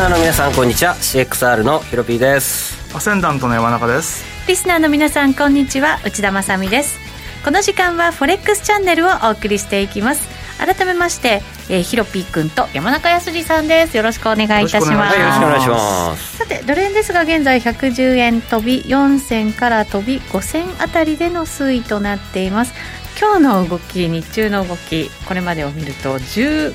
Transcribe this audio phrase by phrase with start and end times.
[0.00, 0.94] スナーの皆さんこんにちは。
[0.94, 2.96] CXR のヒロピーです。
[2.96, 4.24] アセンダントの山中です。
[4.48, 6.00] リスナーの皆さんこんにちは。
[6.06, 6.98] 内田まさです。
[7.44, 10.26] この時間はフォレックスチャンネルをお送りしていきます。
[10.56, 13.96] 改めまして、えー、ヒロピー君と山中康さんです。
[13.98, 15.18] よろしくお願いいたします。
[15.18, 16.38] よろしくお願いします。
[16.38, 22.72] さてドル円ですが現在110円飛び4銭から飛び5銭あたりでの推移となっています。
[23.20, 26.72] 今日の動き日中の動きこれまでを見ると15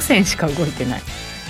[0.00, 1.02] 銭しか動いてない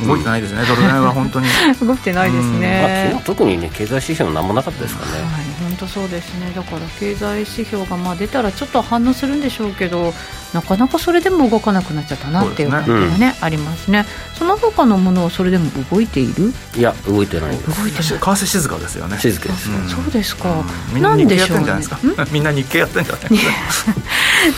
[0.07, 1.47] 動いてないですね、ドル円は本当に。
[1.81, 5.31] 動いてないですね、まあ、特にね経済指標も何もなかったですかね、はい、
[5.63, 6.53] 本当そうですね。
[6.55, 10.15] だから経済指標がまあ出たらちょっと反応するんでしょうけど
[10.53, 14.05] なかなかそれでも動かなくなっちゃったなっていう感じがね、ねうん、ありますね。
[14.39, 16.53] その他のものはそれでも動いている？
[16.77, 17.57] いや動いてない。
[17.57, 18.03] 動いてない。
[18.03, 19.19] 為替静かですよね。
[19.19, 21.98] 静かです、うん、そうですか、うん、 みんな日経やってんじゃないですか。
[22.33, 23.41] みんな日経やってんじゃない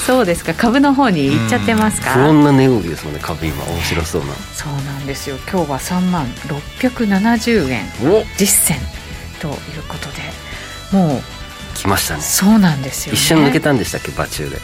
[0.07, 0.55] そうですか。
[0.55, 3.21] 株の方に行っちゃってますか、そんな値動きですもんね。
[3.23, 4.29] 株今面白そうな。
[4.55, 5.37] そうなんですよ。
[5.51, 7.85] 今日は3万670円
[8.39, 9.03] 実践。
[9.41, 9.55] という
[9.89, 10.23] ことで
[10.93, 11.23] もう
[11.77, 12.21] 来ましたね。
[12.23, 14.13] そうなんですよ、ね、一瞬抜けたんでしたっけ？
[14.13, 14.59] 場中で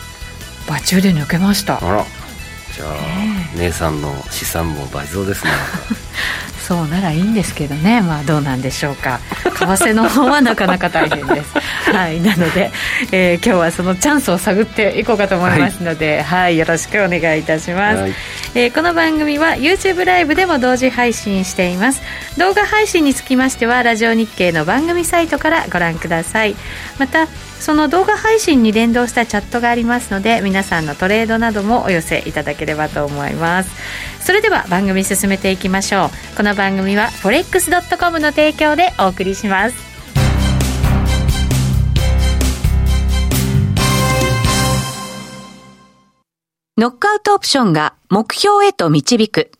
[0.68, 1.78] 場中で抜けました。
[1.84, 2.04] あら。
[2.74, 2.94] じゃあ、
[3.54, 3.56] え。
[3.56, 5.50] ー、姉さんの資産も倍増ですね
[6.68, 8.02] そうならいいんですけどね。
[8.02, 9.20] まあどうなんでしょうか。
[9.42, 11.54] 為替の方はなかなか大変です。
[11.90, 12.20] はい。
[12.20, 12.70] なので、
[13.10, 18.14] えー、今日はそのチャンスを探っていこうかと思いますので、はい、はい、よろしくお願いいたします、はい、
[18.54, 22.02] えー、この番組は YouTube ライブでも同時配信しています。
[22.36, 26.54] 動画配信につきましてはラジオ日経の番組サイトからご覧ください。
[26.98, 27.28] また
[27.60, 33.70] その動画配信に連動したチャットがありますので皆さんのトレードなどもお寄せいただければと思います
[34.28, 39.76] それでは番組進めていきましょうこの番組は forex.com の提供でお送りします
[46.76, 49.50] ノックアウトオプションが目標へと導く。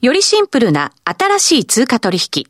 [0.00, 2.46] よりシンプルな新しい通貨取引。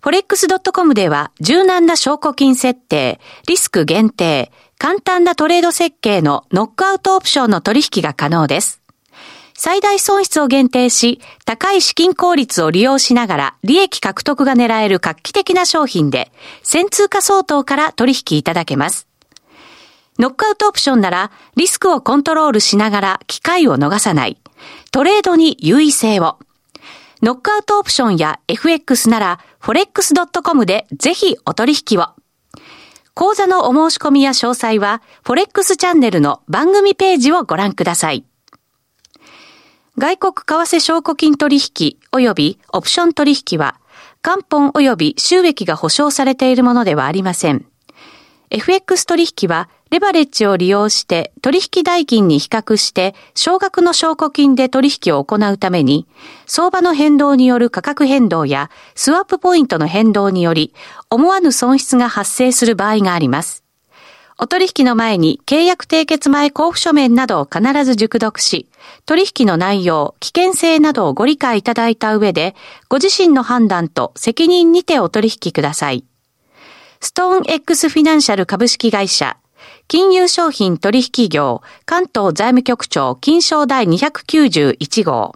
[0.00, 3.18] forex.com では柔軟な証拠金設定、
[3.48, 8.80] リスク限定、簡単なトレード設計のノックアウトオプションの取引が可能です。
[9.60, 16.30] 最大損失を限定し、高い資金効率を利用しながら利益獲得が狙える画期的な商品で、
[16.62, 19.08] 1000通貨相当から取引いただけます。
[20.20, 24.38] ノックアウトオプションならリスクをコントロールしながら機会を逃さない。
[24.92, 26.38] トレードに優位性を。
[27.20, 32.10] ノックアウトオプションや FX なら forex.com でぜひお取引を。
[33.14, 38.27] 講座のお申し込みや詳細は forex チャンネルの番組ページをご覧ください。
[39.98, 43.80] 外国為替証拠金取引及びオプション取引は
[44.22, 47.66] 元本及び収益が保証されているものではありません。
[48.50, 56.06] FX 取引はレバレッジを利用して取引代金に比較して少額の証拠金で取引を行うために
[56.46, 60.72] 相場の変動による価格変動やスワップポイントの変動により
[61.10, 63.67] 思わぬ損失が発生する場合があります。
[64.40, 68.68] お取引の前に契約締結前交付書面などを必ず熟読し、
[69.04, 72.54] 取引の内容、危険性などをご理解いただいた上で、
[72.88, 76.04] ご自身の判断と責任にてお取引ください。
[77.00, 79.36] ストーン X フィナンシャル株式会社、
[79.88, 85.34] 金融商品取引業関東財務局長金商第291号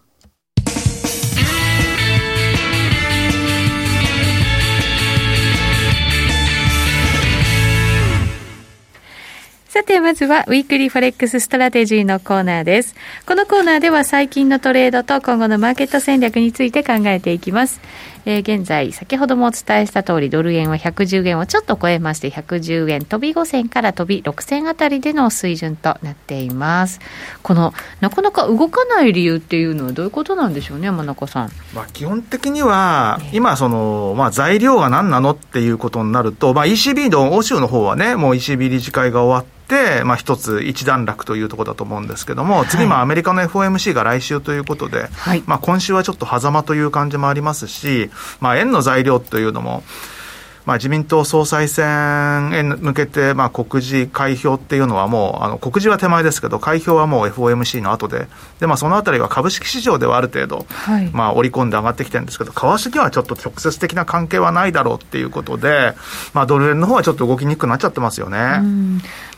[9.72, 12.94] さて、まずは、ウィークリーフォレックスストラテジーのコーナーです。
[13.26, 17.80] このコーナーでは、最近のトレードと今後のマーケット戦略について考えていきます。
[18.26, 27.00] えー、現在、先ほどもお伝えした通り、ドル円は110円をちょっと超えまして、110円飛び5銭から飛び6銭あたりでの水準となっています。
[27.42, 31.50] この、なかなか動かない理由っていうのはどういうことなんでしょうね、山中さん。
[31.74, 39.61] まあ、基本的には、今、その、まあ、材料が何なのっていうことになると、まあ、ECB の欧州の方はね、もう ECB 理事会が終わって、
[40.04, 48.10] まあ、一つ一段落というところだと思うんですけども、次、まあ、アメリカの FOMC が来週ということで、はい、まあ、今週はちょっと狭間という感じもありますし、
[48.40, 49.82] まあ、円の材料というのも、
[50.66, 58.28] まあ、自民党総裁選へ向けて、まあ、告示、開票っていうのはもう、あの告示は手前ですけど、開票はもう FOMC の後で、
[58.60, 65.94] でまあ、そのあたりは株式市場ではある程度、はい、まあ、織り込んで上がってきてるんですけど、為替にはちょっと直接的な関係はないだろうっていうことで、
[66.34, 68.60] まあ、ドル円の方はちょっと動きにくくなっちゃってますよね。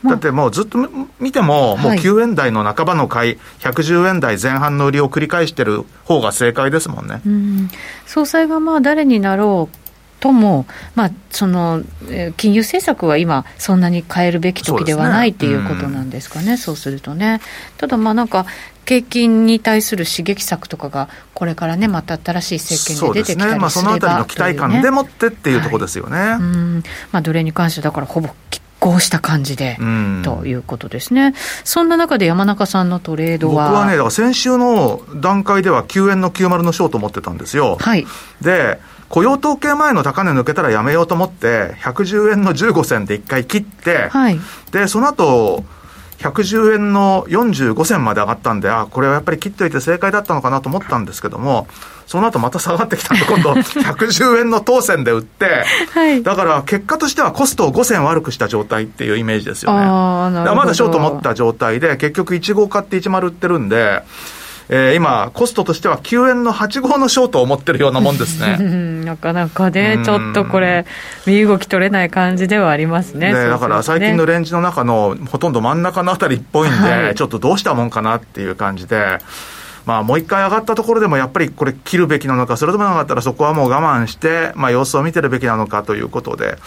[0.03, 0.77] だってもうずっと
[1.19, 7.21] 見ても、もう9円台の半ばの買い、110円台前半の売りを繰り返してる方が正解ですもんね。
[7.29, 7.69] ん。
[8.05, 9.84] 総裁がまあ誰になろう
[10.19, 10.65] とも、
[10.95, 11.83] まあ、その
[12.37, 17.41] 金融政策は今、そんなに変えるべき時ではないっていうことなんですかね、そう、ね,、するとね。
[17.77, 18.45] ただ、まあなんか、
[18.85, 26.17] 景気に対する刺激策とかが、これからね、また新しい政権で出てきたりすれば、ね、まあ、そのあたりの期待感でもってっていうところですよね。
[26.17, 28.29] はい、うんまあ、奴隷に関してだからほぼ
[28.79, 29.77] こうした感じで、
[30.23, 31.33] ということですね。
[31.63, 37.77] そんな中で山中さんのトレードは僕はね、だから先週の段階では9円の90のショート持ってたんですよ。
[37.79, 38.05] はい。
[38.41, 38.79] で、
[39.09, 44.39] 雇用統計前の高値抜けたらやめようと思って、110円の15銭で一回切って、はい、
[44.71, 45.63] で、その後、
[46.19, 51.67] 110円の45銭まで上がったんで、あ、これはやっぱり切っておいて正解だったのかなと思ったんですけども、
[52.07, 59.85] その後また下がってきたんで、今度 110円の当選で売って、はい、だから結果としてはコストを5銭悪くした状態っていうイメージですよね。
[59.85, 64.03] まだショート持った状態で、結局1号買って10売ってるんで、
[64.69, 68.57] えー、今、コストとしては9円の8号のショートを持ってるようなもんですね。
[69.05, 70.85] なかなかね、ちょっとこれ、
[71.25, 73.33] 身動き取れない感じではありますね。
[73.33, 79.19] だから最近のレンジの中のほとんど真ん中のあたりっぽいんで、はい、ちょっとどうしたもんかなっていう感じで。
[79.85, 86.57] まあ、もう一回上がったところでも、やっぱりこれ、切るべきなのか、それともなかったら、そこはもう我慢して、まあ、様子を見てるべきなのかということで、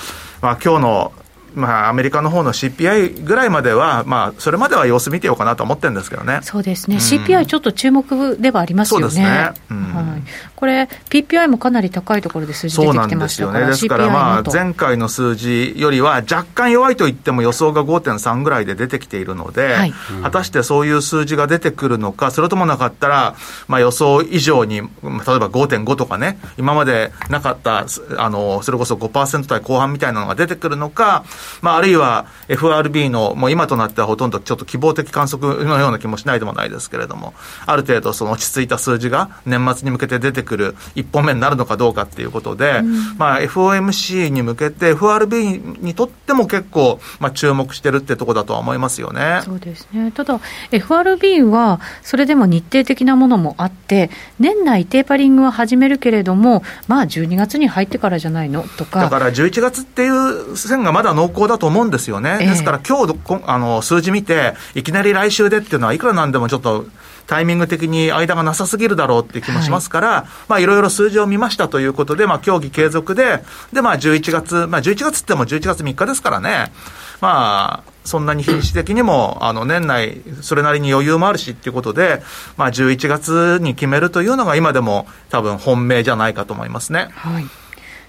[0.40, 1.12] まあ、今日の
[1.58, 6.40] まあ、アメリカの方の CPI ぐらいまでは、まあ、それまでは様子見てようかなと思ってるんですけどね。
[6.42, 6.96] そうですね。
[6.96, 9.02] うん、CPI ちょっと注目ではありますよね。
[9.02, 9.52] そうですね。
[9.70, 10.22] うん、はい。
[10.54, 13.88] これ、PPI もかなり高いところで数字出てきてましたからそうなんですよね。
[13.88, 31.24] ですから、まあ、前回の数字よりは若干弱いと言っても予想が5.3ぐらいで出てきているので、はい、果たしてそういう数字が出てくるのか、それともなかったら、まあ、予想以上に、例えば5.5とかね、今までなかった、あの、それこそ5%台後半みたいなのが出てくるのか、
[31.62, 37.34] まあ、あるいは FRB の、もう今となってはほとんどちょっと希望的観測のような気もしないでもないですけれども、
[37.66, 49.40] ある程度その落ち着いた数字が年末に向けて出てくる一本目になるのかどうかっていうことで、うん、まあ FOMC に向けて FRB にとっても結構、まあ注目してるってとこだとは思いますよね。
[49.44, 50.12] そうですね。
[50.12, 50.40] ただ
[50.70, 59.00] FRB はそれでも日程的なものもあって、年内テーパリングは始めるけれども、まあ12月に入ってからじゃないのとか。
[59.00, 62.38] だから11月っていう線がまだ濃厚だと思うんですよね。
[62.38, 63.16] ですから今日
[63.46, 66.86] あの数字見て、いきなり来週でっていうのはいくらなんでもちょっと
[67.26, 73.42] タイミング的に間がなさすぎるだろうっていう気もしますから、はい、まあいろいろ数字を見ましたということで、まあ協議継続で、
[73.72, 76.72] でまあ11月、まあ11月っても11月3日ですからね、
[77.20, 82.22] まあ、そんなに品種的にも、あの、年内、それなりに余裕もあるしっていうことで、
[82.56, 87.08] まあ、11月に決めるというのが今でも多分本命じゃないかと思いますね。
[87.12, 87.46] はい。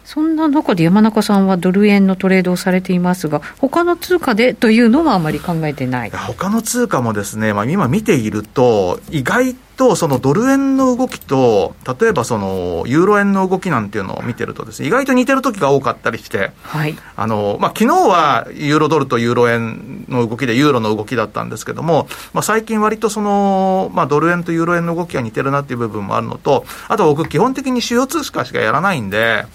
[0.09, 6.09] そんな中で山中さんはドル円のトレードをされていますが、他の通貨でというのはあまり考えてない。
[6.09, 29.46] 他の通貨もですね、まあ、今見ていると、意外とそのドル円の動きと、例えばそのユーロ円の動きなんていうのを見てるとですね、意外と似てる時が多かったりして、はい、あの、まあ、昨日はユーロドルとユーロ円の動きでユーロの動きだったんですけども、まあ、最近割とその、まあ、ドル円とユーロ円の動きが似てるなっていう部分もあるのと、あと僕基本的に主要通貨しかやらないんで、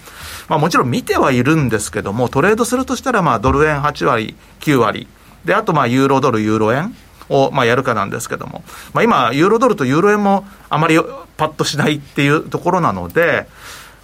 [0.49, 5.07] まあ、もちろん見てはいるんですけども、トレードするとしたら、まあ、ドル円8割、9割、
[5.45, 6.95] で、あと、まあ、ユーロドル、ユーロ円
[7.29, 8.63] を、まあ、やるかなんですけども、
[8.93, 10.97] まあ、今、ユーロドルとユーロ円もあまり
[11.37, 13.47] パッとしないっていうところなので、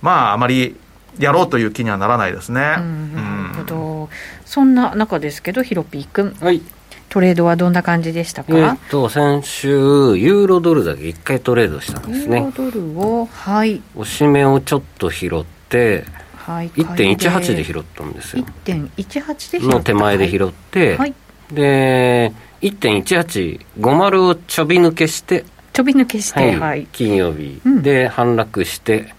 [0.02, 0.76] まあ、あまり
[1.20, 2.76] やろうという気にはならないですね。
[2.80, 4.10] うん、なるほど。
[4.46, 6.36] そんな中ですけど、ヒロピー君。
[6.40, 6.62] はい。
[7.10, 9.70] トレードはどんな感じでしたか、えっと、先週、
[10.18, 12.38] ユーロドルだけ1回トレードしたんですね。
[12.38, 13.82] ユーロドルを、はい。
[13.98, 16.06] おしめをちょっと拾って、
[16.46, 21.14] はい、1.18で拾ったんですよ1.18での手前で拾って、はい、
[21.52, 27.62] で1.1850をちょび抜けしてちょび抜けして、はい、金曜日。
[27.82, 29.14] で反落して、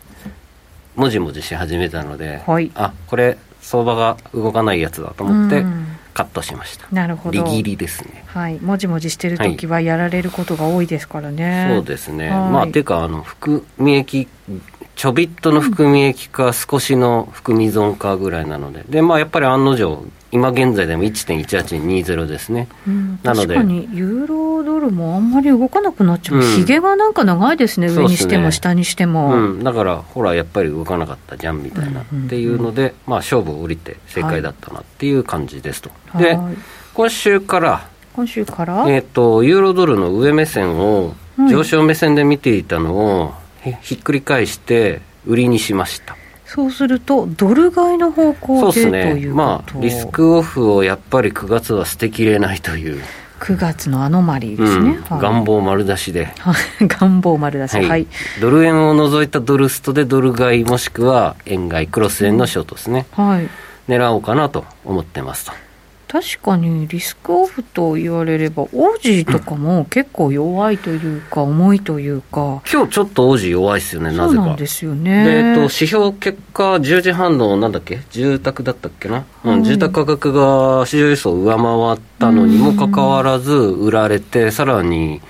[0.96, 5.64] もじもじし始めたので、はい、あこれ相場が動かないやつだと思って、
[6.12, 6.86] カットしました。
[6.92, 7.42] なるほど。
[7.44, 8.24] ギリですね。
[8.26, 8.60] はい。
[8.60, 14.28] もじもじしてる時はやられることが多いですからね、そうですね、まあていうかあの含み益
[14.94, 23.54] ちょびっとの含み益か、少しの含み損かぐらいなので、でまあ、やっぱり案の定、今現在でも1.1820ですね、うん、なので。
[23.54, 35.90] 確かにユーロドルもあんまり動かなくなっちゃう、ひ、げ、がなんか長いですね、上にしても下にしても、うん、だから、ほら、やっぱり動かなかったじゃんみたいな、っていうので、まあ、勝負を降りて正解だったなっていう感じですと。
[36.08, 36.38] はい、で
[36.94, 38.84] 今週から今週から？
[38.88, 41.14] えっ、ー、とユーロドルの上目線を
[41.50, 43.34] 上昇目線で見ていたのを、
[43.80, 46.16] ひっくり返して売りにしました
[46.54, 49.26] そうするとドル買いの方向でそうですね。
[49.28, 53.02] まあリスクオフをやっぱり9月は捨てきれないという。
[53.40, 55.02] 9月のアノマリーですね、うん。
[55.02, 56.28] はい、願望丸出しで。
[56.82, 58.06] 願望丸出し、はい、はい、
[58.42, 63.48] ドル円を除いたドルストでドル買いもしくは円買いクロス円のショートですね、はい、
[63.88, 65.52] 狙おうかなと思ってますと
[66.12, 74.54] 確かにリスクオフと言われれば、オージーとかも結構弱いというか、重いというか、今日ちょっとオージー弱いですよね、なぜか。
[74.54, 75.24] ですよね。
[75.24, 85.22] でえっと、指標結果、10時半のなんだっけ、住宅だったっけな、うんはい住宅価格が市場予想を上回ったのにもかかわらず、売られて、さらに、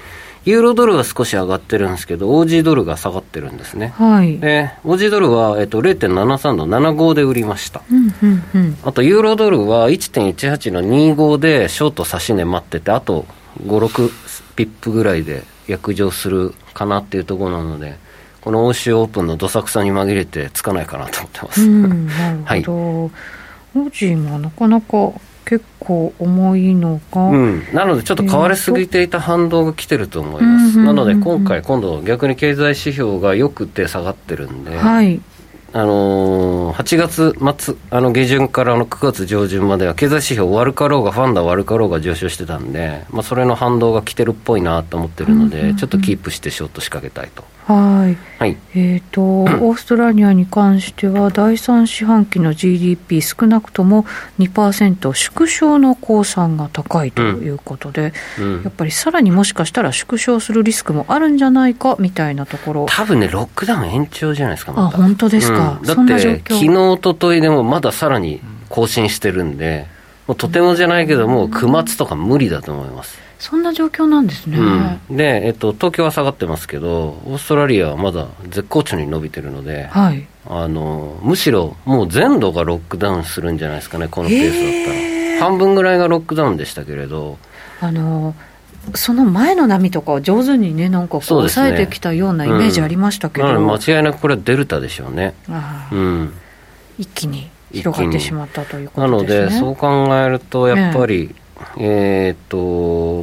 [0.44, 3.94] ユーロドルは少し上がってるんですけど、オージードルが下がってるんですね。
[3.96, 4.38] はい。
[4.40, 7.82] で、オージードルは、えっと、0.73の75で売りました。
[7.90, 8.78] うんうんうん。
[8.82, 13.26] あと、ユーロドルは1.18の25でショート差し値待ってて、あと
[13.64, 14.10] 5、6
[14.56, 17.96] ピップぐらいで約定するかなっていうところなので、
[18.40, 21.62] この欧州オープンのどさくさに紛れてつかないかなと思ってます。
[21.62, 23.10] うん、なるほど。
[23.74, 25.12] オージーもなかなか
[25.52, 30.78] 結構重いのが、うん、なので、ちょっと買われすぎていた反動が来てると思います。
[30.78, 35.20] うんなので、今回、今度、逆に経済指標が良くて下がってるんで、はい。
[35.74, 47.44] あのー8月末、あの下旬からの9月上旬までは、経済指標悪かろうが、ファンダ悪かろうが上昇してたんで、まあ、それの反動が来てるっぽいなと思ってるので、ちょっとキープしてショート仕掛けたいと。
[47.66, 48.18] はい。
[48.38, 48.56] はい。
[48.74, 49.22] えー、と
[49.64, 54.04] オーストラリアに関しては、第3四半期の GDP、少なくとも
[54.38, 64.98] 2%縮小の公算が高いということで、うんやっぱりさらにもしかしたら縮小するリスクもあるんじゃないかみたいなところ、多分ね、ロックダウン延長じゃないですか、まあた。
[64.98, 66.96] 本当ですか、うんだそんな状って、昨日、況。
[66.96, 69.86] 一昨日でもまださらに更新してるんで、
[70.26, 73.21] もうとてもじゃないけども、9月とか無理だと思います。
[73.42, 74.56] そんな状況なんですね。
[74.56, 80.24] うん、で、えっと、東京は下がってますけど、オーストラリアはまだ絶好調に伸びてるので、はい。
[80.48, 85.50] あのむしろもう全土がロックダウンするんじゃないですかね、このペースだったら。
[85.50, 87.36] 半分ぐらいがロックダウンでしたけれど、
[87.80, 88.36] あの
[88.94, 95.34] その前の波とかを上手にね、なんか抑えてきたようなイメージありましたけど、なので間違いなくこれはデルタでしょうね。
[95.90, 96.32] うん、
[96.96, 99.54] 一気に広がってしまったというこなのとですね。
[99.54, 101.34] で、そう考えると、やっぱり、
[101.78, 102.56] えーっと、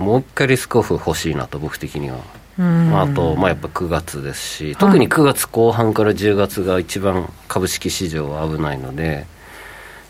[0.03, 2.17] もう一回リスクオフ欲しいなと、僕的には。
[2.57, 9.25] うんあと、まあ、やっぱ9月ですし、特に9月後半から10月が一番株式市場は危ないので、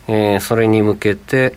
[0.08, 1.54] えーそれに向けて、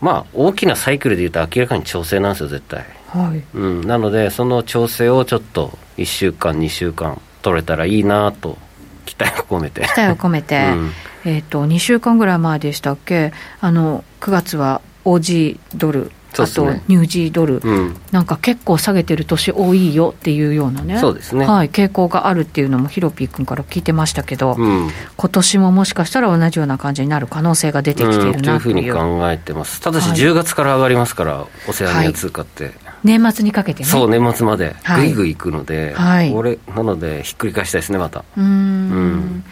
[0.00, 2.84] まあ、大きなサイクルでいうと明らかに調整なんですよ、絶対。
[3.08, 3.42] はい。
[3.54, 8.58] うん、なので、その調整をちょっと1週間、2週間取れたらいいなと、
[9.04, 9.82] 期待を込めて。
[9.82, 10.92] 期待を込めて、 うん
[11.24, 21.46] えっ、と、2週間ぐらい前でしたっけ、あの、9月は OG ドル、あとニュージードル、うん、なんか結構下げてる年多いよっていうようなね、そうですね。
[21.46, 24.90] はい、傾向があるっていうのもヒロピー君から聞いてましたけど、うん。
[25.16, 28.42] 今年ももしかしたら同じような感じになる可能性が出てきているうんという。
[28.42, 29.80] なという,、ふうに考えてます。
[29.80, 30.18] ただしはい。
[30.18, 32.72] 10月から上がりますから、オセアニア通貨って。
[33.04, 33.88] 年末にかけてね。
[33.88, 34.74] そう、年末まで。
[34.82, 35.06] はい。
[35.06, 36.32] ぐいぐい行くので、はい。
[36.32, 38.24] これ、なので、ひっくり返したいですね、また。
[38.36, 38.46] うーん。
[38.46, 39.44] うん。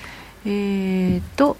[0.46, 1.56] えーっと、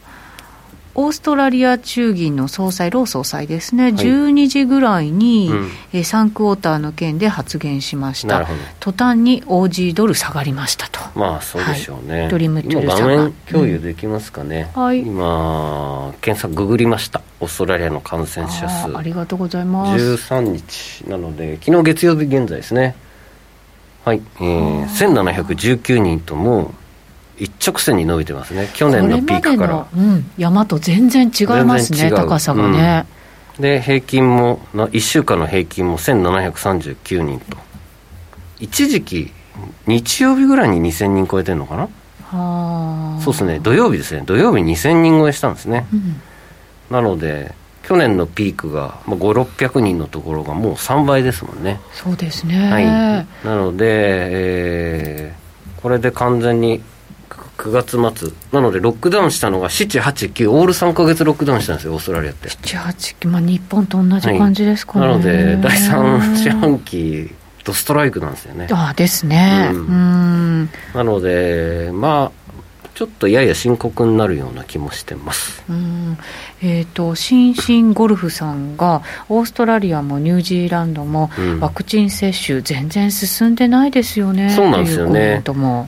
[0.97, 8.47] オーストラリア中銀の総裁、ロー総裁ですね、い12時ぐらいに、うんえー3クォーターの件で発言しました
[8.79, 11.01] 途端に OG ドル下がりましたと。
[11.19, 12.29] まあ、そうでしょうね。
[12.29, 14.71] はい今、画面共有できますかね。
[14.77, 17.23] うんはい今、検索ググりました。
[17.41, 20.05] オーストラリアの感染者数ありがとうございます。
[20.05, 22.95] 13日なので、昨日月曜日現在ですね。
[24.05, 24.23] はい。
[24.37, 26.75] えー、1719人とも、
[27.39, 28.71] 一直線に伸びてますね。
[28.75, 29.87] 去年のピークから。
[29.95, 33.07] うん、山と全然違いますね、高さがね。
[33.59, 37.57] で平均もな1週間の平均も1739人と。
[38.61, 39.33] 一時期
[39.87, 41.83] 日曜日ぐらいに2000人超えてるのかな？
[41.83, 43.21] はあ。
[43.23, 43.59] そうですね。
[43.61, 44.23] 土曜日ですね。
[44.25, 45.87] 土曜日2000人超えしたんですね。
[45.93, 46.21] うん。
[46.91, 51.81] なので去年のピークが5600人のところがもう3倍ですもんね。
[51.93, 52.71] そうですね。
[52.71, 52.87] はい。
[52.87, 55.45] なので、えー
[55.85, 56.81] これで完全に
[57.65, 65.07] 9月末なのでロックダウンしたのが789オール3か月ロックダウンしたんですよオーストラリアって7、8、まあ、日本と同じ感じですかね。
[65.07, 67.31] なので、第3四半期、
[67.65, 68.69] ドストライクなんですよね。
[68.71, 69.71] あですね。
[69.73, 70.71] ううんん。
[70.95, 72.44] なので、まあ、
[72.95, 75.63] ちょっとやや深刻になるような気もしてます。
[75.69, 76.17] うん。
[76.63, 81.61] えー、と新進ゴルフさんがオーストラリアもニュージーランドもうん。
[81.61, 85.43] ワクチン接種全然進んでないですよね、そうなんですよね。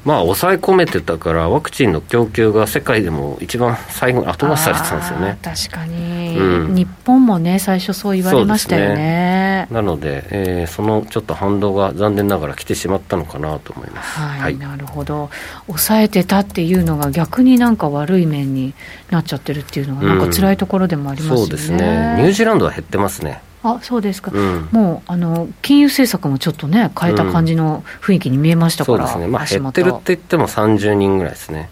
[0.04, 5.38] まあ、抑え込めてたから、ワクチンの供給が世界でも一番最後に後回しされてたんですよね。
[5.42, 6.75] 確かに、うん。
[6.75, 9.68] 日本もね最初そう言われましたよね。
[9.70, 14.18] なので、えーそのちょっと反動が残念ながら来てしまったのかなと思います。
[14.18, 15.30] はい、なるほど。
[15.66, 18.74] 抑えてたっていうのが逆になんか悪い面に
[19.10, 22.16] なっちゃってるっていうのがなんか辛いところでもありますよね、そうですね。
[22.18, 23.42] ニュージーランドは減ってますね。
[23.62, 29.26] あそうですか、うんもうあの金融政策もちょっとね変えた感じの雰囲気に見えましたから、そうですね。
[29.26, 31.68] まあ、減ってるって言っても30人ぐらいですね。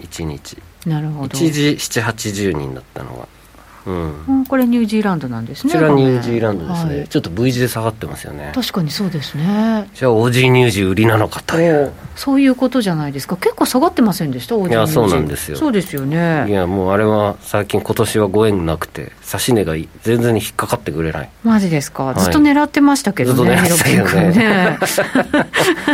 [0.00, 0.58] 1日。
[0.86, 3.28] なるほど一時7、80人だったのが。
[3.86, 7.08] うん、これニュージーランドなんですねこちらニュージーランドですね、はい。
[7.08, 8.52] ちょっと V 字で下がってますよね。
[8.54, 9.88] 確かにそうですね。
[9.94, 11.60] じゃあ OG ニュージー売りなのかと。
[11.60, 13.36] いうそういうことじゃないですか。
[13.36, 14.54] 結構下がってませんでした？
[14.56, 15.56] いやそうなんですよ。
[15.56, 16.46] そうですよね。
[16.48, 21.30] いやもうあれは最近今年はご縁なくて指値が全然引っかかってくれない。
[21.42, 22.20] マジですか、い。
[22.20, 24.78] ずっと狙ってましたけどねずっと狙ってたけどね。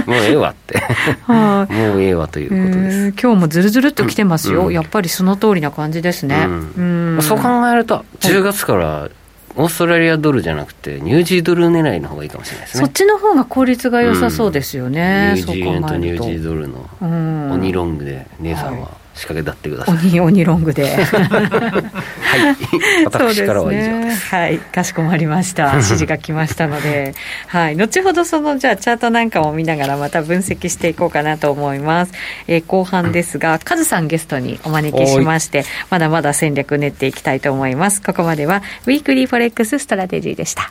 [0.07, 0.79] もうええわって。
[1.23, 1.73] はい。
[1.73, 4.73] もうええわということです、えー今日もずるずるっと来てますよ、うん。
[4.73, 7.15] やっぱりその通りな感じですね、うん。
[7.17, 7.23] うん。
[7.23, 9.09] そう考えると10月から
[9.57, 12.85] オーストラリアドルじゃなくてニュージードル狙いの方がいいかもしれないですね。
[12.85, 17.53] そっちの方が効率が良さそうですよね、ニュージー円とニュージールドルのうん。
[17.53, 20.87] 鬼ロングで姉さんは仕掛け立ってください、鬼鬼ロングで。
[20.95, 22.57] はい。
[23.05, 24.35] 私からは以上です。
[24.35, 24.59] ね、はい。
[24.59, 25.73] かしこまりました。
[25.75, 27.15] 指示が来ましたので。
[27.49, 27.77] はい。
[27.77, 32.13] 後ほどそのじゃあチャートなんかも見ながらまた分析していこうかなと思います、
[32.47, 38.03] えー後半ですがカズさんゲストにお招きしましてまだまだ戦略練っていきたいと思います。
[38.03, 40.71] ここまではウィークリーフォレックスストラテジーでした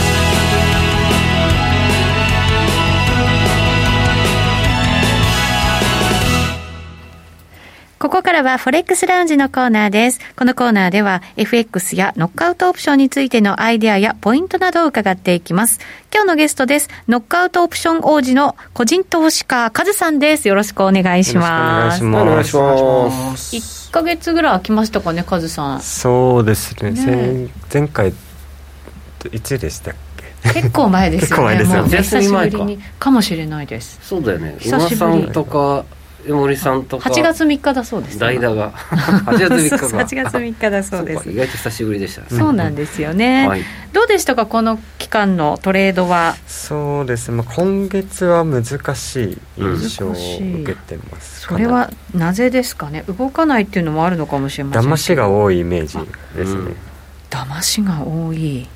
[8.01, 10.19] ここからはフォレックスラウンジのコーナーです。
[10.35, 15.79] このコーナーでは FX やノックアウトオプションについてのアイデアやポイントなどを伺っていきます。
[16.11, 16.89] 今日のゲストです。
[17.07, 20.47] ノックアウトオプション王子の個人投資家、カズさんです。
[20.47, 22.03] よろしくお願いします。
[22.03, 25.81] お願いします1ヶ月ぐらい空きましたかね、カズさん。
[25.81, 27.05] そうですねね
[27.71, 28.09] 前前回
[29.31, 29.93] いつでしたっ
[30.43, 30.53] け？
[30.53, 31.59] 結構前ですよね。
[31.61, 32.79] 結構前ですよ久しぶりに。
[32.97, 33.99] かもしれないです。
[34.01, 37.09] そうだよね久しぶりとか江森さんとか。
[37.09, 38.19] 8月3 日だそうです。
[38.19, 38.71] 代打が。
[38.71, 39.75] 8月3日か。
[39.87, 41.23] 8月3日だそうです。
[41.23, 41.35] か意。
[41.35, 42.27] 外と久しぶりでしたね。
[42.29, 43.47] そうなんですよね。
[43.47, 43.63] はい。
[43.93, 46.35] どうでしたか、この期間のトレードは？
[46.47, 48.63] そうですね、まあ、今月は難
[48.95, 51.41] しい印象を受けてます。
[51.41, 53.03] それはなぜですかね？
[53.07, 55.97] 動かないっていうのもあるのかもしれません騙しが多いイメージ
[56.37, 56.73] ですね、
[57.29, 58.67] 騙しが多い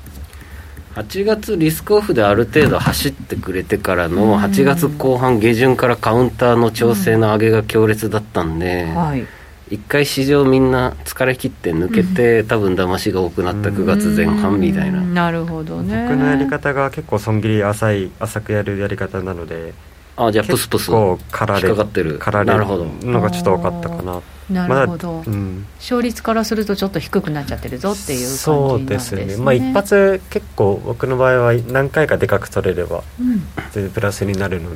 [0.96, 4.36] 8月リスクオフである程度走ってくれてからのうん。
[4.38, 9.26] 8月後半下旬からカウンターの調整の上げが強烈だったんで、はい。
[9.68, 15.12] 一回市場みんな疲れ切って抜けて、多分騙しが多くなった9月前半みたいな、うん。
[15.12, 16.06] なるほどね。
[16.08, 19.74] 僕のやり方が結構損切り浅い浅くやるやり方なので
[20.16, 20.86] あじゃあプスプス。
[20.86, 22.18] 結構駆られ引っかかってる。
[22.18, 25.66] 駆られなるほどのがちょっと多かったかななるほど、まだうん。
[25.78, 29.24] 勝率からするとちょっと低くなっちゃってるぞっていう感じそうなんですね。
[29.24, 29.44] ですね。
[29.44, 33.42] まあ一発結構僕の場合は何回かでかく取れればうん。
[33.72, 34.70] 全然プラスになるの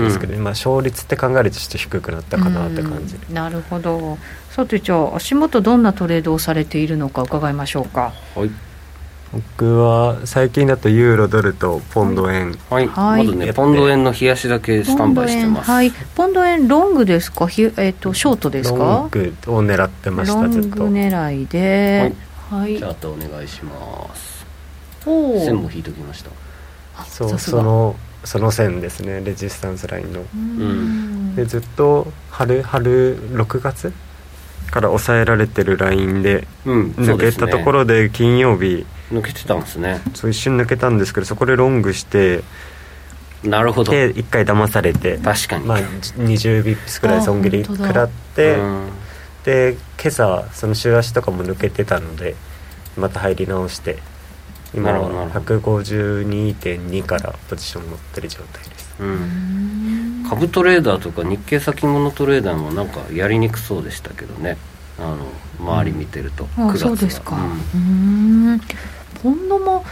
[0.00, 3.14] ですけど、まあ勝率って考えるとちょっと低くなったかなって感じ。
[3.18, 3.34] でうん。
[3.34, 4.18] なるほど。
[4.50, 8.12] さてじゃあ足元どんなトレードをされているのか伺いましょうか。
[8.34, 8.50] はい、
[9.32, 12.86] 僕は最近だとユーロドルとポンド円、はい。
[12.86, 13.24] はい。
[13.24, 15.90] まずねポンド円の冷やしだけスタンバイしてます、はい。
[15.90, 17.48] ポンド円ロングですか？
[17.48, 20.88] ひえっ、とショートですロかングを狙ってましたずっと。
[20.88, 22.12] 狙いで。
[22.50, 24.44] はい、チャートお願いします。
[25.06, 25.44] おー。
[25.46, 26.30] 線も引いておきました。
[26.98, 30.20] あそうそのその線ですねレジスタンスラインの。
[30.34, 31.34] うん。
[31.36, 33.92] でずっと春春6月？
[34.70, 37.46] から抑えられてるラインでうんそう抜ですね。
[37.46, 40.00] けたところで金曜日抜けてたんですね。
[40.14, 42.42] そう一瞬抜けたんですけどそこでロングして
[43.44, 43.92] なるほど。
[43.92, 45.66] で1回騙されて確かに。
[45.66, 48.88] まあ、20ビップスくらい損切り食らってうん。
[49.44, 52.36] で今朝その週足とかも抜けてたので
[52.96, 53.98] また入り直して
[54.74, 55.58] 今なるほどなはるほど。
[55.80, 58.94] 152.2からポジション持ってる状態です。
[59.00, 60.26] うん。
[60.28, 64.56] 株トレーダーとか日経先物トレーダーもなんかやりにくそうでしたけどね。
[64.98, 65.26] あの
[65.58, 66.88] 周り見てると、9あ月は。
[66.88, 67.36] そうですか。
[67.74, 68.60] うん
[69.24, 69.84] うんポンドも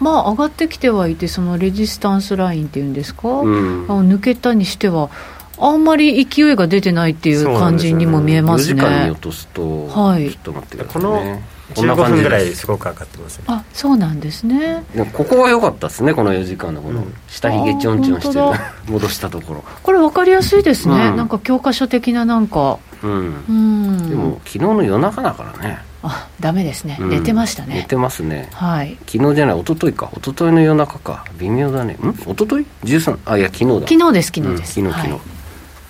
[0.00, 3.86] まあ上がってきてはいてそのレジスタンスラインっていうんですか、うん。
[3.88, 5.10] あ抜けたにしては
[5.58, 8.80] あんまり勢いが出てないっていう感じにも見えま4すね。
[8.80, 10.30] 時間に落とすと、はい。
[10.30, 11.42] ちょっと待ってくださいこのね
[11.74, 13.44] こんな15感じ分ぐらいですすごく上がってますね。
[13.48, 14.84] あそうなんですね。
[15.14, 17.00] ここは良かったですねこの4時間のこの。
[17.00, 17.14] うん。
[17.28, 18.38] 下ひげちょんちょんして
[18.86, 19.64] 戻したところ。
[19.82, 21.16] これ分かりやすいですね、うん。
[21.16, 22.78] なんか教科書的ななんか。
[23.02, 23.44] うん。
[23.48, 24.10] うん。
[24.10, 27.10] でも昨日の夜中だからね、あダメですね、うん。
[27.10, 27.74] 寝てましたね。
[27.76, 28.48] 寝てますね。
[28.52, 28.96] はい。
[29.06, 30.10] 昨日じゃない一昨日か。
[30.16, 31.24] 一昨日の夜中か。
[31.38, 31.94] 微妙だね。
[31.94, 31.96] ん？
[32.10, 33.86] 一昨日13あいや昨日だ。
[33.86, 35.20] 昨日です昨日です、うん昨日はい。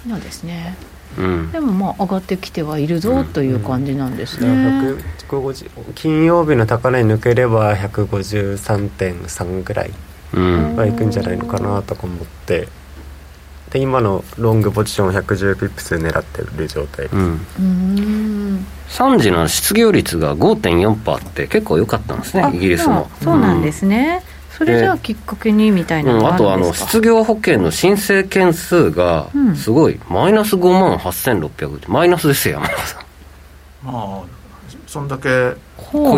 [0.03, 0.21] 昨日。
[0.23, 0.77] ですね。
[1.19, 1.53] うん。
[1.53, 9.91] でもまあ上がってきてはいるぞという感じなんですね、100 150金曜日の高値抜ければ153.3ぐらい
[10.35, 10.77] うん。
[10.77, 12.69] はいくんじゃないのかなとか思って
[13.77, 17.05] で今のロングポジション110ピップス狙ってる状態。
[17.05, 17.23] です、うん。
[17.25, 18.67] うーん。
[18.89, 24.23] 3時の失業率が5.4%って結構良かったんですねあイギリスのそうなんですね、
[24.57, 29.57] それじゃあきっかけにみたいなうん、ああとあの失業保険の申請件数がうん。
[29.57, 33.03] すごい、マイナス5万8600ってマイナスですよ山中さん。
[33.85, 34.37] まあ
[34.87, 35.55] そんだけ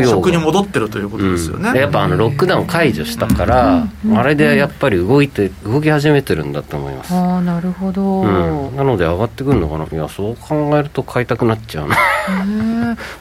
[0.07, 1.75] 職に戻ってるということですよね、うん。
[1.75, 4.19] でやっぱあのロックダウン解除したから、うん。
[4.19, 9.87] あれでやっぱり動いて動き始めてるんだと思います、ああなるほど、うん、なので上がってくるのかな。
[9.87, 11.97] いやそう考えると買いたくなっちゃうな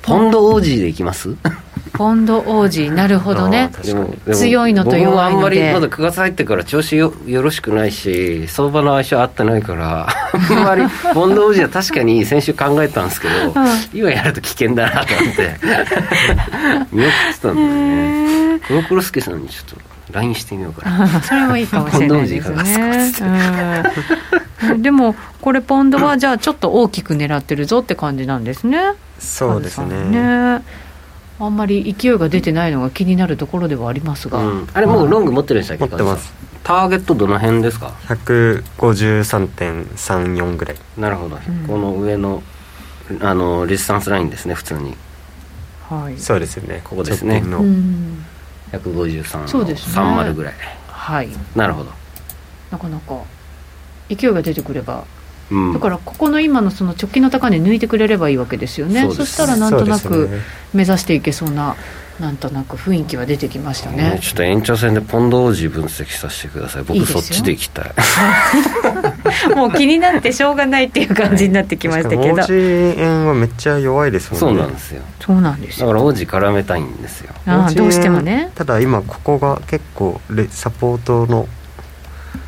[0.02, 1.36] ポンドオージーでいきます？
[1.94, 2.92] ポンド王子。
[2.92, 3.72] なるほどね。
[4.32, 5.06] 強いのと弱いので。
[5.06, 13.34] 僕もあんまりまだ9月入ってから調子よよろしくないし相場の相性合ってないからあんまりポンドオージーは確かに先週考えたんですけど、
[13.94, 15.56] 今やると危険だなと思って。
[16.92, 18.60] 見送ってたんだよね。
[18.68, 21.08] 黒黒助さんにちょっと LINE してみようかな。
[21.22, 23.84] それはいいかもしれないですポンド王子いかがね
[24.80, 28.94] でもこれポンドは じゃあちょっと大きく狙ってるぞって感じなんですね。
[29.20, 30.62] そうですね。
[31.40, 34.68] あんまり勢いが出てないのが気になるところではありますが、うん。
[34.74, 36.34] あれもうロング持ってるんでしたっけ持ってます。
[36.64, 40.76] ターゲットどの辺ですか？153.34ぐらい。
[40.98, 41.40] なるほど、ん。
[41.68, 42.42] この上の
[43.22, 44.96] あのレジスタンスラインですね普通に。
[45.90, 46.18] はい。
[46.18, 46.82] そうですよね。
[46.84, 47.42] ここですね。
[47.42, 48.26] の、うん。
[48.72, 50.02] 153のそうですね。
[50.02, 50.54] 30ぐらい、
[50.88, 51.30] はい。
[51.56, 51.92] なるほど、
[52.72, 53.16] なかなか
[54.10, 55.06] 勢いが出てくれば。
[55.50, 59.04] うん、だからここの今のその直近の高値抜いてくれればいいわけですよね。
[59.04, 60.30] そそしたらなんとなく
[60.74, 61.78] 目指していけそうな
[62.20, 64.16] なんとなく雰囲気は出てきましたね。
[64.16, 66.84] ねちょっと延長戦でポンド王子分析させてください。
[66.84, 67.86] 僕そっちで行きたい。
[69.56, 72.24] もう気になってしょうがないっていう感じになってきましたけど。
[72.24, 72.54] 確かに王子
[73.00, 74.62] 円はめっちゃ弱いですもんね。
[74.62, 75.02] そうなんですよ。
[75.20, 75.88] そうなんですよ。
[75.88, 77.34] だから王子絡めたいんですよ。
[77.46, 78.50] あどうしてもね。
[78.56, 81.48] ただ今ここが結構レサポートの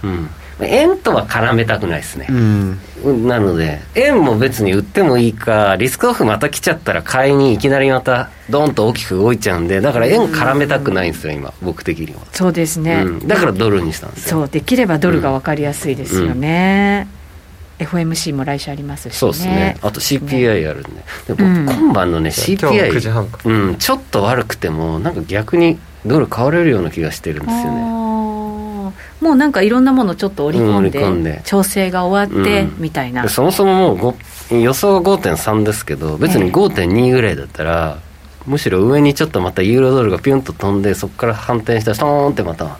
[0.03, 0.29] うん
[0.61, 2.27] 円とは絡めたくないですね。
[2.29, 2.79] う、ん。
[3.27, 14.39] なので円も別に売ってもいいかリスクオフまた来ちゃったら買いにいきなりまたドンと大きく動いちゃうんでだから円絡めたくないんですよ今僕的には、そうですね、うん、だからドルにしたんですよ。
[14.41, 17.07] そうできればドルが分かりやすいですよね、
[17.79, 19.17] FOMC も来週ありますしね。
[19.17, 19.77] そうですね。
[19.81, 20.89] あと CPI あるんで。
[21.35, 21.65] でうん。
[21.65, 23.39] 僕今晩のね今日9時 CPI 半か。
[23.45, 28.08] うんちょっと悪くてもなんか逆にドル買われるような気がしてるんですよね
[29.21, 31.41] もうなんかいろんなものちょっと織り込んで,、うんで。
[31.43, 32.75] 調整が終わって、うん。
[32.79, 33.23] みたいな。
[33.23, 33.97] でそもそももう
[34.49, 37.99] ご予想は5.3ですけど別に5.2ぐらいだったら、
[38.47, 42.77] むしろ上にちょっとまたユーロドルがピュンと飛んでそこから反転したらストーンってまた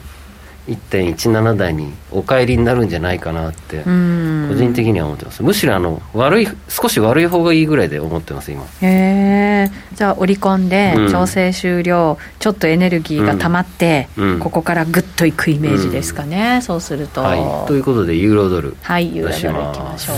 [0.68, 4.46] 1.17台にお帰りになるんじゃないかなってうん。
[4.50, 8.62] 個人的には思ってます、むしろあの悪い少し悪い方がいいぐらいで思ってます今。
[8.82, 11.10] へえじゃあ織り込んでうん。
[11.10, 14.38] 調整終了、ちょっとエネルギーが溜まって、うん。
[14.38, 17.22] ここからグッといくイメージですかね、そうすると。
[17.22, 17.68] はい。
[17.68, 20.16] ということでユーロドルはいユーロドルいきましょう。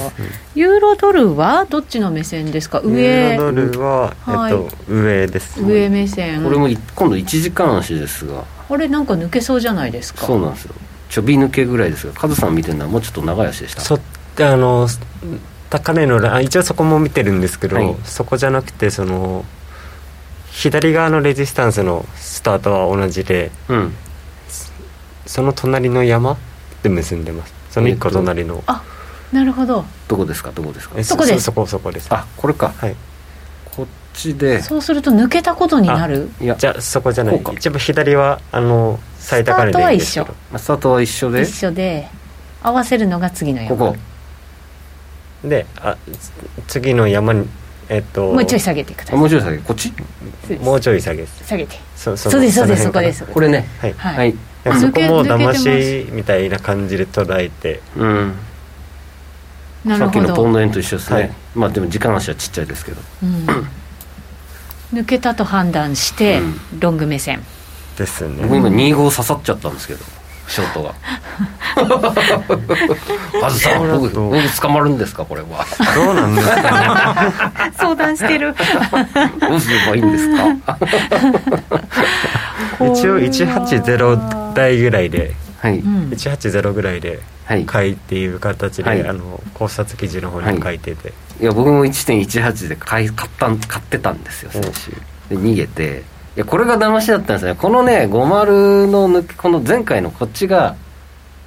[0.55, 2.81] ユーロドルはどっちの目線ですか？
[2.85, 6.45] ユ上ーロドルは、はいえっと、上です上目線。
[6.45, 10.25] これもい今度1時間足ですがこれなんか抜けそうじゃないですか。
[10.25, 10.75] そうなんですよ。
[11.11, 13.83] ちょび抜けぐらいですがカズさん見てるのはもうちょっと長い足でした。
[13.83, 14.89] そあの
[15.69, 17.95] 高値のライン一応そこも見てるんですけど、はい。
[18.05, 19.45] そこじゃなくてその
[20.53, 23.95] 左側のレジスタンスのスタートは同じでうん。
[25.27, 26.39] その隣の山
[26.83, 27.53] で結んでます。
[27.73, 28.83] その一個隣の、あ
[29.33, 29.85] なるほど。
[30.09, 30.51] どこですか？
[30.53, 30.95] どこですか？
[30.97, 31.41] えそこです。
[31.43, 32.09] そこそこです。
[32.11, 32.73] あこれか。
[32.79, 32.97] はい
[34.13, 34.61] ちで。
[34.63, 36.31] そうすると抜けたことになる。
[36.41, 36.57] いや。
[36.57, 37.43] じゃあそこじゃない。
[37.55, 40.35] 一番左はあの最高値でいいんですけど。
[40.59, 41.43] スタートは一緒で。
[41.43, 42.09] 一緒で
[42.63, 43.77] 合わせるのが次の山。
[43.77, 43.97] ここ。
[45.49, 46.31] であつ
[46.69, 47.49] 次の山に
[47.89, 49.17] えっともうちょい下げてください。
[49.17, 49.59] あもうちょい下げ。
[49.59, 49.89] こっち？
[49.89, 49.95] そ
[50.47, 50.63] うです。
[50.65, 51.45] もうちょい下げです。
[51.45, 51.77] 下げて。
[51.97, 53.25] そそうですそうですそこです。
[53.25, 53.67] これね。
[53.81, 54.35] はい、はい。
[54.81, 57.81] そこも騙しみたいな感じで捉えて。
[57.97, 58.35] うん。
[59.85, 61.33] さなるほっきのポンドど、円と一緒ですね、はい。
[61.57, 63.01] まあでも時間足はちっちゃいですけど。
[63.25, 63.47] うん、
[64.93, 66.43] 抜けたと判断して、う
[66.81, 67.43] ロング目線。
[67.97, 68.43] ですね。
[68.43, 70.01] 僕今25刺さっちゃったんですけど
[70.49, 70.95] ショートが。
[73.41, 75.65] カズさん僕僕捕まるんですかこれは。
[75.95, 77.73] どうなんですかね。
[77.79, 78.55] 相談してる。
[79.41, 80.77] どうすればいいんですか？
[82.93, 85.35] 一応180台ぐらいで。
[85.61, 86.11] はい、うん。
[86.11, 87.21] 180ぐらいで
[87.53, 87.67] はい。
[87.67, 89.07] 買いっていう形で、はい。
[89.07, 94.91] あの考察記事の方に書いてて、いや僕も1.18で買い買ったん買ってたんですよ先週。
[95.29, 96.03] で逃げて。
[96.35, 97.55] いやこれが騙しだったんですね。
[97.55, 100.77] このね50の抜けこの前回のこっちが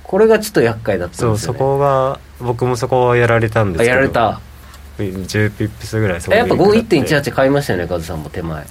[0.03, 3.89] これがちょっと厄介だったんそうそですよ、ね、こが僕もそこはやられたんですあけど。
[3.89, 4.41] やられた。
[4.97, 7.31] 10ピップスぐらいそえやっぱこに食らって。
[7.31, 8.29] 1.18買いましたよねカズさんも。
[8.29, 8.65] 手前。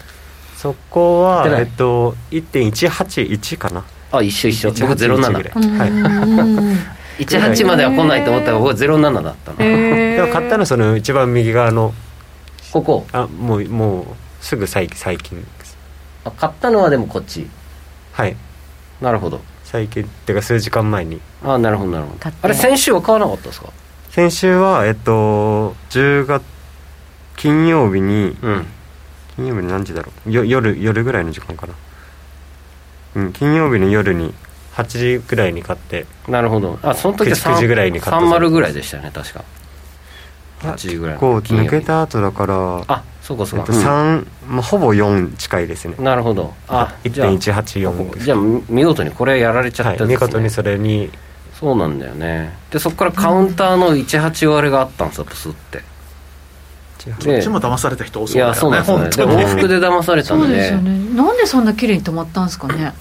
[0.56, 3.84] そこはえっと1.181かな。
[4.12, 4.70] あ一緒一緒。
[4.70, 5.52] 僕181ぐらい。
[5.52, 5.90] 07はい。
[5.90, 6.78] うん
[7.18, 10.16] 18までは来ないと思ったら僕は07だったのへー。
[10.16, 11.94] でも買ったのその一番右側の
[12.72, 13.06] ここ？
[13.12, 14.06] あもうもう
[14.40, 15.40] すぐ最最近。
[15.40, 15.76] です
[16.24, 17.46] あ買ったのはでもこっち。
[18.12, 18.36] はい。
[19.00, 19.40] なるほど。
[19.62, 21.20] 最近っていうか数時間前に。
[21.42, 22.30] あなるほどなるほど。
[22.42, 23.68] あれ先週は買わなかったですか？
[24.10, 26.42] 先週はえっと10月
[27.36, 28.66] 金曜日にうん。
[29.36, 30.32] 金曜日の何時だろう？
[30.32, 31.74] よ夜夜ぐらいの時間かな。
[33.16, 34.34] うん金曜日の夜に
[34.74, 36.06] 8時ぐらいに買って。
[36.28, 36.78] なるほど。
[36.82, 39.44] あその時は9時ぐらいに買った30ぐらいでしたよね確か。
[40.62, 44.18] 8時ぐらいのこう抜けた後だからあそうかそえっとうか、うん。
[44.20, 45.94] 3まあ、ほぼ4近いですね。
[45.98, 46.54] なるほど。
[46.68, 51.10] あじゃあ1.184じゃあ見事にこれやられちゃはいったんですね、見事にそれに。
[51.58, 52.52] そうなんだよね。
[52.70, 55.82] でそこからカウンターの18割があったんですよプスって。
[56.98, 58.76] そっちも騙された人多いそうだよね。
[58.78, 59.36] やそうなんですよね。
[59.36, 61.14] で本当に往復で騙されたそうんでですよね。
[61.14, 62.94] なんでそんな綺麗に止まったんですかね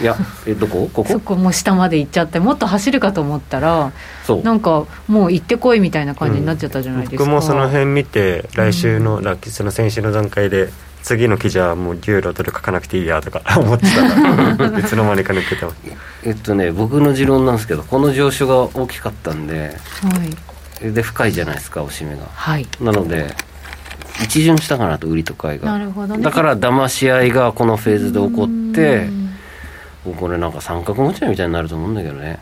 [0.00, 0.88] いやえどこ？
[0.92, 1.10] ここ？
[1.10, 3.92] そこもう下まで行っちゃってもっと走るかと思ったら
[4.24, 4.42] そう。
[4.42, 10.70] なんかもう行ってこいみたいな感じになっちゃったじゃないですか、僕もその辺見て来週の、ラその先週の段階で
[11.02, 14.70] 次の記事はもうユーロドル書かなくていいやとか思ってた。
[14.70, 15.76] らいつの間にか抜けてます
[16.24, 19.76] えっとね僕の持論なんですけどこの上昇が大きかったんで
[20.80, 22.24] はい、で深いじゃないですかおしめが。
[22.26, 23.34] はい、なので
[24.22, 25.72] 一巡したかなと売りと買いが。
[25.72, 26.22] なるほどね。
[26.22, 29.27] だから騙し合いがこのフェーズで起こってうん
[30.04, 32.38] これなんか三角持ち合いみたいになると思うんだけどね、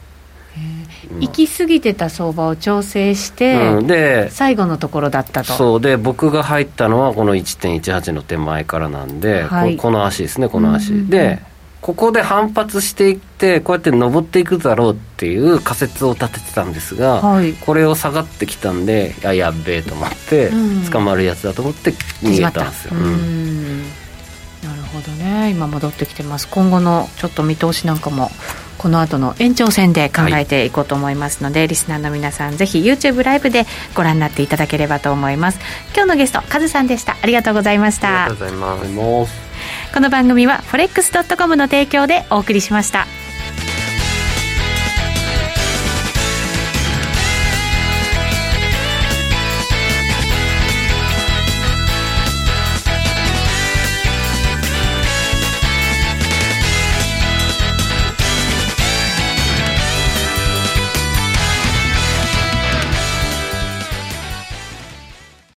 [1.21, 5.53] 行き過ぎてた相場を調整して、うん、で最後のところだったと。
[5.53, 5.81] そう。
[5.81, 9.77] で僕が入ったのはこの1.18の手前からなんで、はい。
[9.77, 11.11] ここの足ですねこの足、うんうんうん。
[11.11, 11.43] で
[11.83, 17.53] ここで反発していってこうやって登っていくだろうっていう仮説を立ててたんですが、はい。
[17.53, 20.91] これを下がってきたんであやっべえと思って、うん。
[20.91, 21.93] 捕まるやつだと思って
[22.23, 22.95] 逃げたんですよ、
[24.97, 25.51] ほどね。
[25.51, 26.49] 今戻ってきてます。
[26.49, 28.31] 今後のちょっと見通しなんかも
[28.79, 35.59] この後の延長戦で考えていこうと思いますので、リスナーの皆さんぜひ YouTube ライブでご覧になっていただければと思います。
[35.95, 37.17] 今日のゲストカズさんでした。
[37.23, 38.25] ありがとうございました。
[38.25, 39.47] ありがとうございます。
[39.93, 43.07] この番組は forex.com の提供でお送りしました